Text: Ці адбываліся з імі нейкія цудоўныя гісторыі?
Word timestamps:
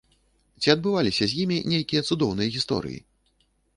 Ці 0.61 0.71
адбываліся 0.75 1.23
з 1.33 1.37
імі 1.43 1.57
нейкія 1.73 2.01
цудоўныя 2.11 2.53
гісторыі? 2.57 2.99